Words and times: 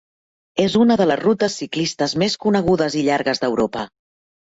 És 0.63 0.77
una 0.83 0.97
de 1.01 1.07
les 1.09 1.21
rutes 1.21 1.59
ciclistes 1.63 2.17
més 2.25 2.39
conegudes 2.49 3.01
i 3.03 3.07
llargues 3.13 3.47
d'Europa. 3.47 3.89